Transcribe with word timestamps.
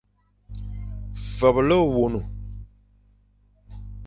Feble 1.35 1.75
ôwôn. 1.83 2.13